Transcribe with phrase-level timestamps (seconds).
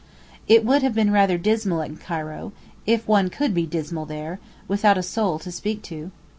[0.47, 5.37] It would have been rather dismal in Cairo—if one could be dismal there—without a soul
[5.37, 6.09] to speak to.